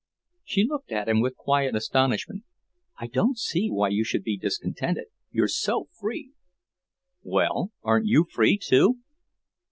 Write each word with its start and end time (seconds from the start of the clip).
She 0.43 0.63
looked 0.63 0.91
at 0.91 1.07
him 1.07 1.21
with 1.21 1.35
quiet 1.35 1.75
astonishment. 1.75 2.43
"I 2.99 3.05
don't 3.05 3.37
see 3.37 3.69
why 3.69 3.89
you 3.89 4.03
should 4.03 4.23
be 4.23 4.35
discontented; 4.35 5.09
you're 5.29 5.47
so 5.47 5.89
free." 5.91 6.31
"Well, 7.21 7.71
aren't 7.83 8.07
you 8.07 8.25
free, 8.27 8.57
too?" 8.57 8.97